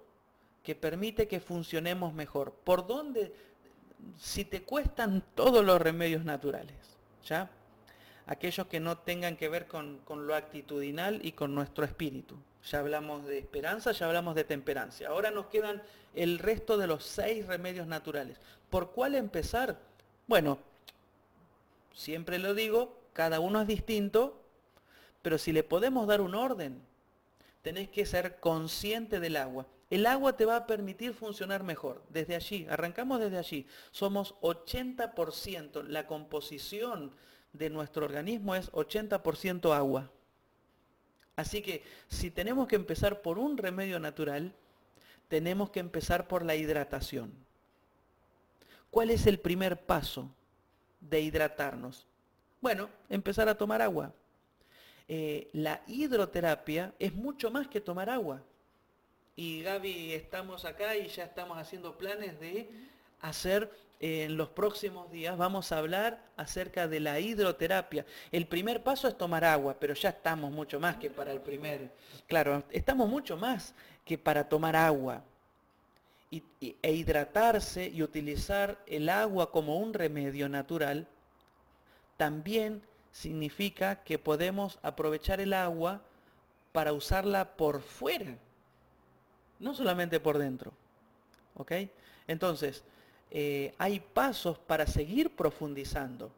[0.63, 2.53] que permite que funcionemos mejor.
[2.53, 3.33] ¿Por dónde?
[4.19, 6.77] Si te cuestan todos los remedios naturales,
[7.27, 7.51] ¿ya?
[8.27, 12.37] Aquellos que no tengan que ver con, con lo actitudinal y con nuestro espíritu.
[12.71, 15.09] Ya hablamos de esperanza, ya hablamos de temperancia.
[15.09, 15.83] Ahora nos quedan
[16.15, 18.39] el resto de los seis remedios naturales.
[18.71, 19.79] ¿Por cuál empezar?
[20.27, 20.59] Bueno,
[21.93, 24.41] siempre lo digo, cada uno es distinto,
[25.23, 26.81] pero si le podemos dar un orden,
[27.63, 29.67] tenés que ser consciente del agua.
[29.93, 32.03] El agua te va a permitir funcionar mejor.
[32.09, 33.67] Desde allí, arrancamos desde allí.
[33.91, 37.13] Somos 80%, la composición
[37.53, 40.11] de nuestro organismo es 80% agua.
[41.37, 44.55] Así que si tenemos que empezar por un remedio natural,
[45.29, 47.31] tenemos que empezar por la hidratación.
[48.91, 50.31] ¿Cuál es el primer paso
[51.03, 52.07] de hidratarnos?
[52.63, 54.15] Bueno, empezar a tomar agua.
[55.07, 58.43] Eh, la hidroterapia es mucho más que tomar agua.
[59.35, 62.69] Y Gaby, estamos acá y ya estamos haciendo planes de
[63.21, 68.05] hacer eh, en los próximos días, vamos a hablar acerca de la hidroterapia.
[68.31, 71.91] El primer paso es tomar agua, pero ya estamos mucho más que para el primer.
[72.27, 75.23] Claro, estamos mucho más que para tomar agua
[76.31, 81.07] e hidratarse y utilizar el agua como un remedio natural,
[82.17, 86.01] también significa que podemos aprovechar el agua
[86.73, 88.37] para usarla por fuera,
[89.63, 90.73] no solamente por dentro.
[91.55, 91.73] ¿Ok?
[92.27, 92.85] Entonces,
[93.31, 96.31] eh, hay pasos para seguir profundizando,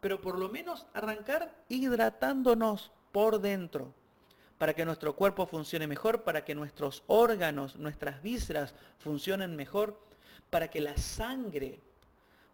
[0.00, 3.92] pero por lo menos arrancar hidratándonos por dentro
[4.58, 9.98] para que nuestro cuerpo funcione mejor, para que nuestros órganos, nuestras vísceras funcionen mejor,
[10.50, 11.80] para que la sangre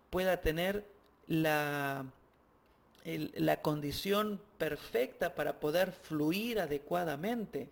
[0.09, 0.85] pueda tener
[1.27, 2.05] la,
[3.05, 7.68] la condición perfecta para poder fluir adecuadamente.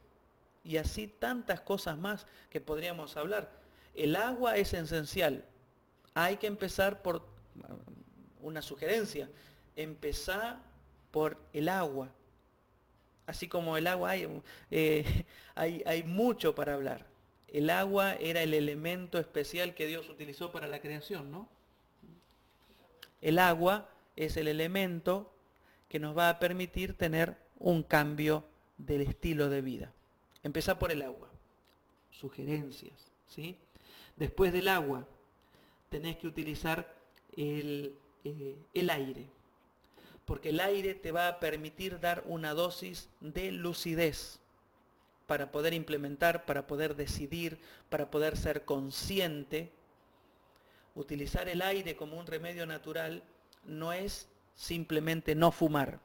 [0.68, 3.50] Y así tantas cosas más que podríamos hablar.
[3.94, 5.44] El agua es esencial.
[6.14, 7.26] Hay que empezar por
[8.40, 9.28] una sugerencia.
[9.74, 10.61] Empezar
[11.11, 12.12] por el agua
[13.28, 17.07] así como el agua eh, hay, hay, mucho para hablar.
[17.46, 21.48] El agua era el elemento especial que Dios utilizó para la creación, ¿no?
[23.20, 25.31] El agua es el elemento
[25.88, 28.44] que nos va a permitir tener un cambio
[28.78, 29.92] del estilo de vida.
[30.42, 31.29] Empezar por el agua.
[32.11, 33.57] Sugerencias, ¿sí?
[34.16, 35.07] Después del agua,
[35.88, 36.94] tenés que utilizar
[37.37, 39.29] el, eh, el aire
[40.29, 44.40] porque el aire te va a permitir dar una dosis de lucidez
[45.27, 49.72] para poder implementar, para poder decidir, para poder ser consciente.
[50.94, 53.22] Utilizar el aire como un remedio natural
[53.64, 55.98] no es simplemente no fumar.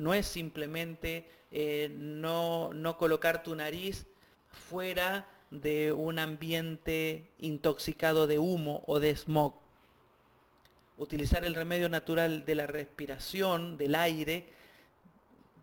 [0.00, 4.06] No es simplemente eh, no, no colocar tu nariz
[4.50, 9.54] fuera de un ambiente intoxicado de humo o de smog.
[10.96, 14.46] Utilizar el remedio natural de la respiración, del aire,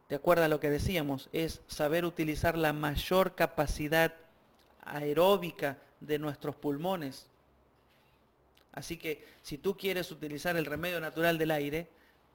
[0.07, 1.29] ¿te acuerdas lo que decíamos?
[1.31, 4.13] Es saber utilizar la mayor capacidad
[4.83, 7.27] aeróbica de nuestros pulmones.
[8.71, 11.87] Así que si tú quieres utilizar el remedio natural del aire,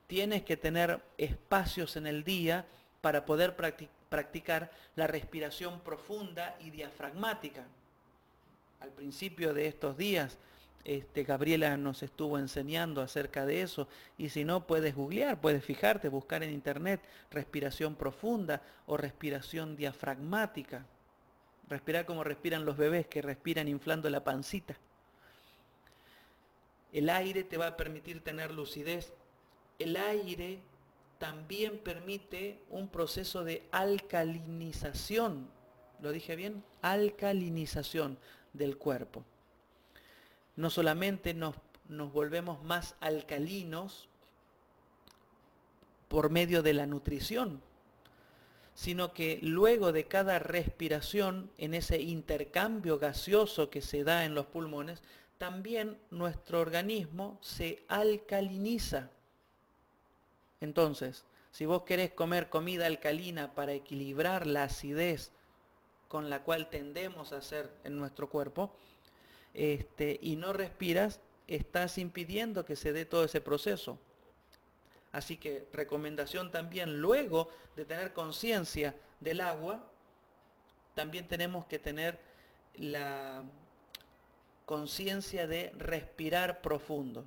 [0.07, 2.67] tienes que tener espacios en el día
[3.01, 3.57] para poder
[4.09, 7.65] practicar la respiración profunda y diafragmática.
[8.81, 10.38] Al principio de estos días,
[10.85, 13.87] este, Gabriela nos estuvo enseñando acerca de eso
[14.19, 20.85] y si no puedes googlear, puedes fijarte, buscar en internet respiración profunda o respiración diafragmática.
[21.69, 24.77] Respirar como respiran los bebés que respiran inflando la pancita.
[26.93, 29.12] El aire te va a permitir tener lucidez
[29.79, 30.61] el aire
[31.19, 35.49] también permite un proceso de alcalinización.
[36.01, 36.65] ¿Lo dije bien?
[36.83, 38.19] Alcalinización
[38.53, 39.25] del cuerpo.
[40.57, 41.55] No solamente nos,
[41.89, 44.09] volvemos más alcalinos
[46.09, 47.63] por medio de la nutrición,
[48.75, 54.47] sino que luego de cada respiración, en ese intercambio gaseoso que se da en los
[54.47, 55.03] pulmones,
[55.39, 59.11] también nuestro organismo se alcaliniza.
[60.62, 65.33] Entonces, si vos querés comer comida alcalina para equilibrar la acidez
[66.07, 68.72] con la cual tendemos a hacer en nuestro cuerpo,
[69.55, 73.98] este, y no respiras, estás impidiendo que se dé todo ese proceso.
[75.11, 79.85] Así que recomendación también, luego de tener conciencia del agua,
[80.94, 82.20] también tenemos que tener
[82.77, 83.42] la
[84.64, 87.25] conciencia de respirar profundo.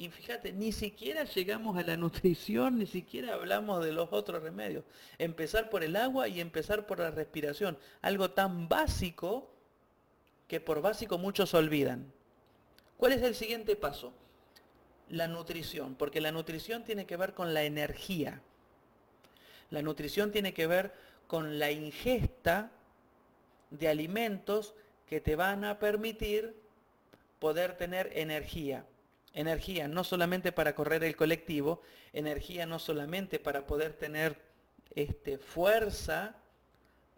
[0.00, 4.82] Y fíjate, ni siquiera llegamos a la nutrición, ni siquiera hablamos de los otros remedios.
[5.18, 7.76] Empezar por el agua y empezar por la respiración.
[8.00, 9.50] Algo tan básico
[10.48, 12.10] que por básico muchos olvidan.
[12.96, 14.14] ¿Cuál es el siguiente paso?
[15.10, 18.40] La nutrición, porque la nutrición tiene que ver con la energía.
[19.68, 20.94] La nutrición tiene que ver
[21.26, 22.70] con la ingesta
[23.68, 24.72] de alimentos
[25.06, 26.56] que te van a permitir
[27.38, 28.86] poder tener energía.
[29.32, 34.36] Energía no solamente para correr el colectivo, energía no solamente para poder tener
[34.94, 36.36] este, fuerza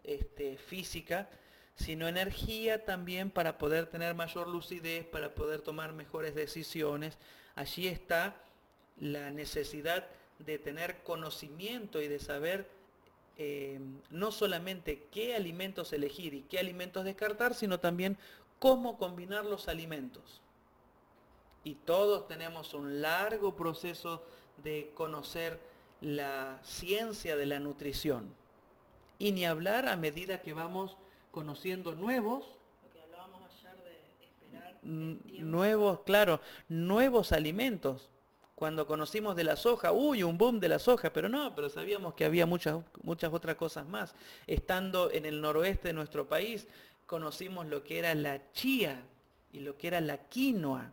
[0.04, 1.30] este, física,
[1.74, 7.16] sino energía también para poder tener mayor lucidez, para poder tomar mejores decisiones.
[7.54, 8.36] Allí está
[9.00, 10.06] la necesidad
[10.38, 12.68] de tener conocimiento y de saber
[13.38, 18.18] eh, no solamente qué alimentos elegir y qué alimentos descartar, sino también
[18.58, 20.41] cómo combinar los alimentos
[21.64, 24.22] y todos tenemos un largo proceso
[24.62, 25.60] de conocer
[26.00, 28.34] la ciencia de la nutrición.
[29.18, 30.96] Y ni hablar a medida que vamos
[31.30, 32.44] conociendo nuevos,
[34.82, 38.08] nuevos, claro, nuevos alimentos.
[38.56, 42.14] Cuando conocimos de la soja, uy, un boom de la soja, pero no, pero sabíamos
[42.14, 44.14] que había muchas, muchas otras cosas más.
[44.46, 46.66] Estando en el noroeste de nuestro país,
[47.06, 49.02] conocimos lo que era la chía
[49.52, 50.92] y lo que era la quinoa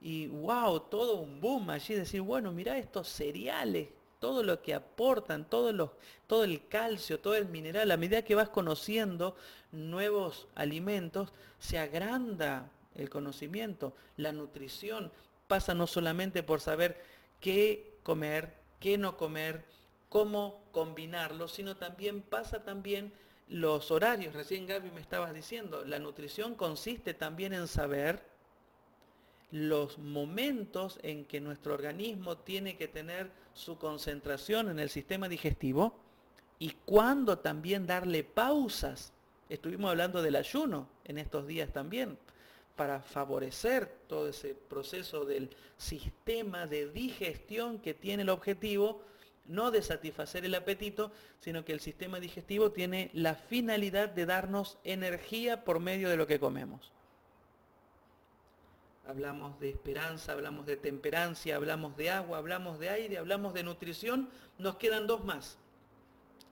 [0.00, 5.48] y wow, todo un boom allí, decir, bueno, mira estos cereales, todo lo que aportan,
[5.48, 5.96] todo,
[6.26, 9.36] todo el calcio, todo el mineral, a medida que vas conociendo
[9.72, 15.12] nuevos alimentos, se agranda el conocimiento, la nutrición
[15.46, 17.00] pasa no solamente por saber
[17.40, 19.64] qué comer, qué no comer,
[20.08, 23.12] cómo combinarlo, sino también pasa también
[23.48, 24.34] los horarios.
[24.34, 28.22] Recién Gaby me estabas diciendo, la nutrición consiste también en saber
[29.50, 35.94] los momentos en que nuestro organismo tiene que tener su concentración en el sistema digestivo
[36.58, 39.12] y cuándo también darle pausas.
[39.48, 42.18] Estuvimos hablando del ayuno en estos días también,
[42.74, 49.02] para favorecer todo ese proceso del sistema de digestión que tiene el objetivo
[49.46, 54.76] no de satisfacer el apetito, sino que el sistema digestivo tiene la finalidad de darnos
[54.82, 56.95] energía por medio de lo que comemos
[59.06, 64.28] hablamos de esperanza, hablamos de temperancia, hablamos de agua, hablamos de aire, hablamos de nutrición,
[64.58, 65.58] nos quedan dos más.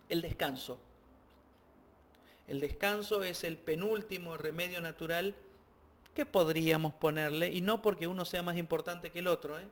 [0.08, 0.78] El descanso.
[2.46, 5.34] El descanso es el penúltimo remedio natural
[6.14, 9.66] que podríamos ponerle, y no porque uno sea más importante que el otro, ¿eh?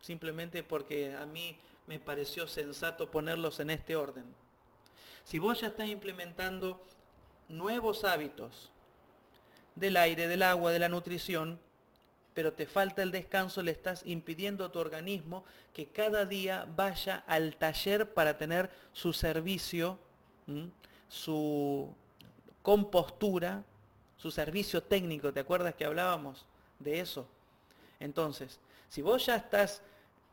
[0.00, 4.24] simplemente porque a mí me pareció sensato ponerlos en este orden.
[5.24, 6.80] Si vos ya estás implementando
[7.48, 8.70] nuevos hábitos
[9.74, 11.58] del aire, del agua, de la nutrición,
[12.34, 17.22] pero te falta el descanso, le estás impidiendo a tu organismo que cada día vaya
[17.28, 19.98] al taller para tener su servicio,
[21.08, 21.94] su
[22.60, 23.64] compostura,
[24.16, 25.32] su servicio técnico.
[25.32, 26.44] ¿Te acuerdas que hablábamos
[26.80, 27.28] de eso?
[28.00, 28.58] Entonces,
[28.88, 29.82] si vos ya estás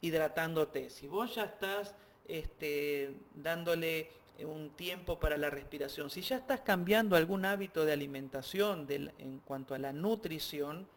[0.02, 1.94] hidratándote, si vos ya estás
[2.28, 4.10] este, dándole
[4.44, 9.76] un tiempo para la respiración, si ya estás cambiando algún hábito de alimentación en cuanto
[9.76, 10.88] a la nutrición,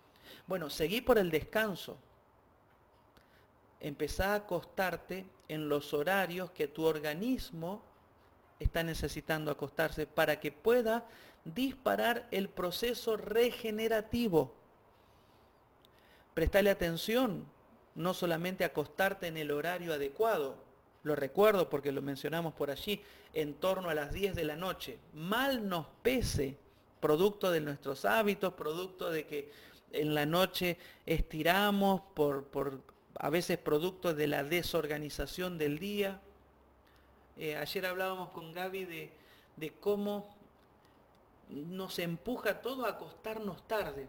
[0.47, 1.99] bueno, seguí por el descanso.
[3.81, 7.83] Empezá a acostarte en los horarios que tu organismo
[8.59, 11.07] está necesitando acostarse para que pueda
[11.45, 14.55] disparar el proceso regenerativo.
[16.33, 17.45] Prestale atención,
[17.95, 20.57] no solamente acostarte en el horario adecuado,
[21.05, 23.03] lo recuerdo porque lo mencionamos por allí,
[23.35, 24.99] en torno a las 10 de la noche.
[25.13, 26.57] Mal nos pese,
[26.99, 29.53] producto de nuestros hábitos, producto de que
[29.95, 30.77] en la noche
[31.07, 32.81] estiramos, por, por
[33.19, 36.21] a veces producto de la desorganización del día.
[37.37, 39.11] Eh, ayer hablábamos con Gaby de,
[39.57, 40.35] de cómo
[41.49, 44.07] nos empuja todo a acostarnos tarde.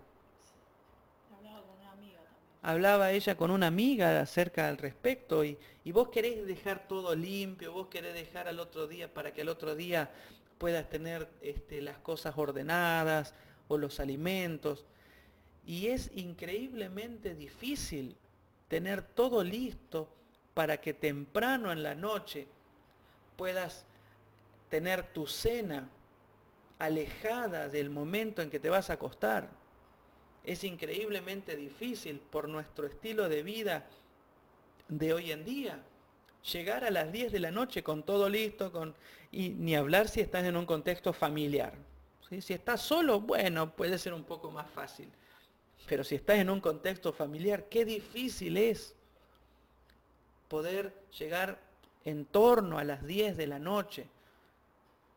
[2.62, 7.72] Hablaba ella con una amiga acerca al respecto y, y, vos querés dejar todo limpio,
[7.72, 10.10] vos querés dejar al otro día para que al otro día
[10.58, 13.36] puedas tener este, las cosas ordenadas
[13.68, 14.86] o los alimentos.
[15.66, 18.16] Y es increíblemente difícil
[18.68, 20.10] tener todo listo
[20.54, 22.48] para que temprano en la noche
[23.36, 23.86] puedas
[24.70, 25.90] tener tu cena
[26.80, 29.50] alejada del momento en que te vas a acostar.
[30.44, 33.86] Es increíblemente difícil por nuestro estilo de vida
[34.88, 35.84] de hoy en día.
[36.52, 38.94] Llegar a las 10 de la noche con todo listo, con,
[39.32, 41.74] y ni hablar si estás en un contexto familiar.
[42.40, 45.10] Si estás solo, bueno, puede ser un poco más fácil.
[45.88, 48.96] Pero si estás en un contexto familiar, qué difícil es
[50.48, 51.60] poder llegar
[52.06, 54.08] en torno a las 10 de la noche,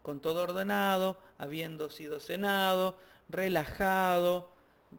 [0.03, 2.97] con todo ordenado, habiendo sido cenado,
[3.29, 4.51] relajado,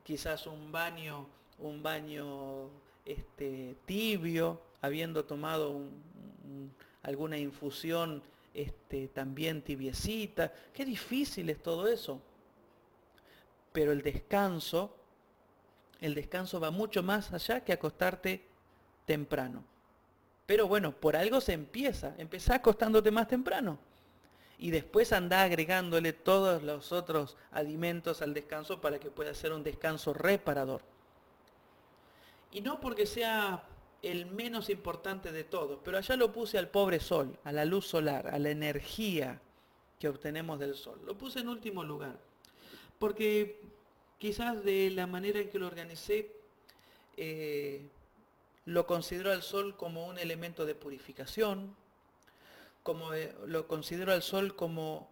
[0.03, 2.70] quizás un baño, un baño
[3.05, 5.82] este, tibio, habiendo tomado
[7.03, 8.22] alguna infusión
[8.53, 10.53] este, también tibiecita.
[10.74, 12.22] Qué difícil es todo eso.
[13.72, 14.95] Pero el descanso,
[16.01, 18.45] el descanso va mucho más allá que acostarte
[19.05, 19.63] temprano.
[20.45, 22.15] Pero bueno, por algo se empieza.
[22.17, 23.77] Empezá acostándote más temprano.
[24.57, 29.63] Y después anda agregándole todos los otros alimentos al descanso para que pueda ser un
[29.63, 30.81] descanso reparador.
[32.51, 33.63] Y no porque sea
[34.01, 37.85] el menos importante de todos, pero allá lo puse al pobre sol, a la luz
[37.85, 39.39] solar, a la energía
[39.99, 40.99] que obtenemos del sol.
[41.05, 42.17] Lo puse en último lugar.
[42.97, 43.61] Porque
[44.20, 46.32] quizás de la manera en que lo organicé,
[47.17, 47.88] eh,
[48.65, 51.76] lo considero al sol como un elemento de purificación,
[52.84, 55.09] como eh, lo considero al sol como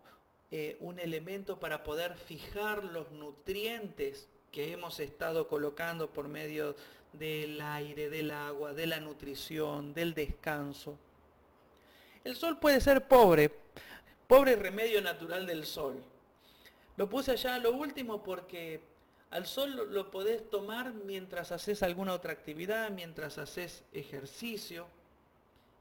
[0.52, 6.76] eh, un elemento para poder fijar los nutrientes que hemos estado colocando por medio
[7.14, 10.98] del aire, del agua, de la nutrición, del descanso.
[12.24, 13.52] El sol puede ser pobre,
[14.28, 16.04] pobre remedio natural del sol.
[16.98, 18.82] Lo puse allá a lo último porque
[19.30, 24.88] al sol lo, podés tomar mientras haces alguna otra actividad, mientras haces ejercicio.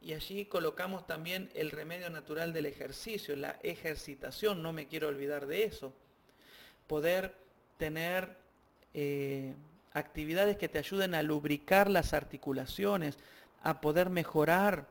[0.02, 5.46] Y allí colocamos también el remedio natural del ejercicio, la ejercitación, no me quiero olvidar
[5.46, 5.92] de eso.
[6.86, 7.34] Poder
[7.78, 8.36] tener
[8.94, 9.54] eh,
[9.92, 13.18] actividades que te ayuden a lubricar las articulaciones,
[13.62, 14.86] a poder mejorar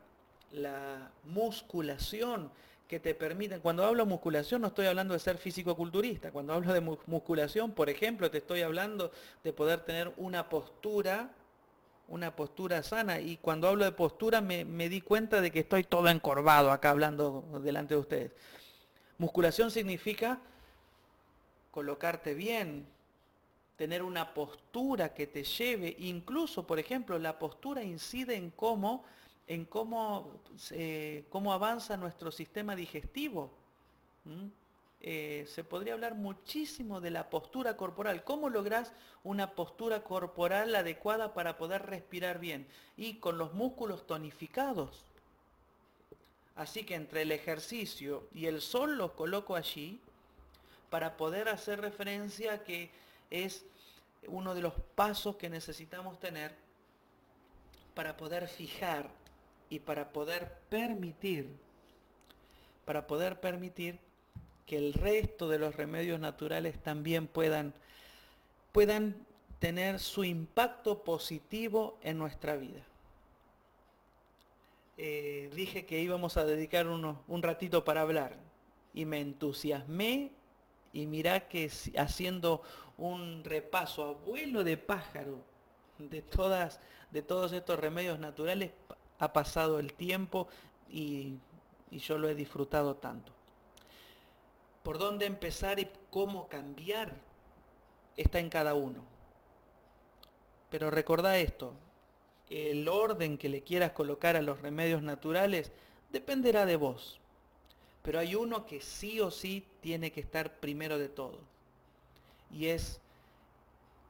[0.52, 2.52] la musculación,
[2.88, 6.82] que te permiten, cuando hablo musculación no estoy hablando de ser físico-culturista, cuando hablo de
[6.82, 9.12] musculación, por ejemplo, te estoy hablando
[9.44, 11.32] de poder tener una postura,
[12.08, 15.84] una postura sana, y cuando hablo de postura me, me di cuenta de que estoy
[15.84, 18.32] todo encorvado acá hablando delante de ustedes.
[19.18, 20.40] Musculación significa
[21.72, 22.86] colocarte bien,
[23.78, 29.04] tener una postura que te lleve, incluso, por ejemplo, la postura incide en cómo
[29.48, 30.42] en cómo,
[31.30, 33.52] cómo avanza nuestro sistema digestivo.
[35.02, 38.24] Eh, se podría hablar muchísimo de la postura corporal.
[38.24, 38.92] ¿Cómo logras
[39.24, 42.68] una postura corporal adecuada para poder respirar bien?
[42.98, 45.06] Y con los músculos tonificados.
[46.56, 50.00] Así que entre el ejercicio y el sol los coloco allí
[50.90, 52.90] para poder hacer referencia a que
[53.30, 53.66] es
[54.28, 56.56] uno de los pasos que necesitamos tener
[57.94, 59.10] para poder fijar
[59.70, 61.50] y para poder permitir,
[62.86, 64.00] para poder permitir
[64.66, 67.74] que el resto de los remedios naturales también puedan,
[68.72, 69.16] puedan
[69.60, 72.82] tener su impacto positivo en nuestra vida.
[74.98, 78.38] Eh, dije que íbamos a dedicar un ratito para hablar
[78.94, 80.32] y me entusiasmé
[80.94, 82.62] y mirá que haciendo
[82.98, 85.44] un repaso abuelo de pájaro
[86.00, 86.80] de, todas,
[87.12, 88.72] de todos estos remedios naturales
[89.20, 90.48] ha pasado el tiempo
[90.90, 91.36] y,
[91.92, 93.32] yo lo he disfrutado tanto.
[94.84, 97.14] ¿Por dónde empezar y cómo cambiar?
[98.18, 99.02] Está en cada uno.
[100.70, 101.74] Pero recordá esto,
[102.50, 105.72] el orden que le quieras colocar a los remedios naturales
[106.12, 107.20] dependerá de vos.
[108.02, 111.40] Pero hay uno que sí o sí tiene que estar primero de todo.
[112.52, 113.00] Y es,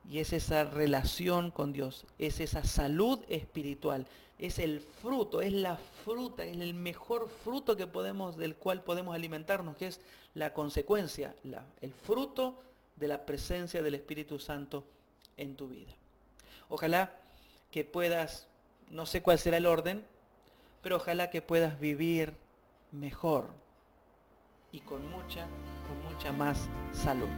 [0.10, 4.08] y es esa relación con Dios, es esa salud espiritual,
[4.38, 9.16] es el fruto, es la fruta, es el mejor fruto que podemos, del cual podemos
[9.16, 10.02] alimentarnos, que es
[10.34, 11.36] la consecuencia,
[11.82, 12.60] el fruto
[12.96, 14.84] de la presencia del Espíritu Santo
[15.38, 15.94] en tu vida.
[16.70, 17.16] Ojalá
[17.72, 18.48] que puedas,
[18.90, 20.06] no sé cuál será el orden,
[20.82, 22.34] pero ojalá que puedas vivir
[22.92, 23.50] mejor
[24.72, 25.48] y con mucha,
[25.88, 27.30] con mucha más salud.